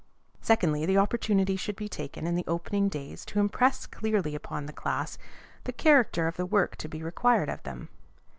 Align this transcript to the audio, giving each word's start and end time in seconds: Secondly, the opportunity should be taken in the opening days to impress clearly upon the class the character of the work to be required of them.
Secondly, 0.41 0.87
the 0.87 0.97
opportunity 0.97 1.55
should 1.55 1.75
be 1.75 1.87
taken 1.87 2.25
in 2.25 2.33
the 2.33 2.43
opening 2.47 2.89
days 2.89 3.23
to 3.25 3.39
impress 3.39 3.85
clearly 3.85 4.33
upon 4.33 4.65
the 4.65 4.73
class 4.73 5.19
the 5.65 5.71
character 5.71 6.27
of 6.27 6.37
the 6.37 6.45
work 6.47 6.75
to 6.77 6.89
be 6.89 7.03
required 7.03 7.49
of 7.49 7.61
them. 7.61 7.87